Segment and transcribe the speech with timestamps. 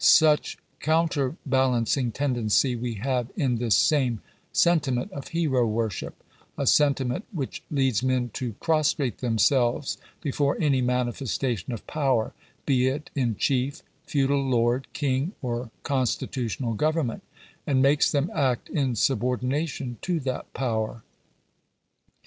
[0.03, 4.19] Such counterbalancing tendency we have in this | same
[4.51, 6.23] sentiment of hero worship;
[6.57, 12.33] a sentiment which leads men i | to prostrate themselves before any manifestation of power,
[12.65, 17.21] be it 1 in chief, feudal lord, king, or constitutional government,
[17.67, 21.03] and i makes them act in subordination to that power.